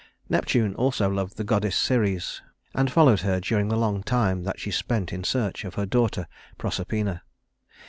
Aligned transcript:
Neptune 0.29 0.73
also 0.73 1.07
loved 1.11 1.37
the 1.37 1.43
goddess 1.43 1.75
Ceres, 1.77 2.41
and 2.73 2.91
followed 2.91 3.19
her 3.19 3.39
during 3.39 3.67
the 3.67 3.77
long 3.77 4.01
time 4.01 4.41
that 4.45 4.59
she 4.59 4.71
spent 4.71 5.13
in 5.13 5.23
search 5.23 5.63
of 5.63 5.75
her 5.75 5.85
daughter 5.85 6.27
Proserpina. 6.57 7.21